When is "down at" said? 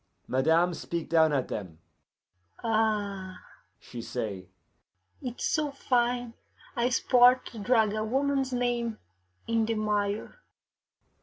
1.11-1.47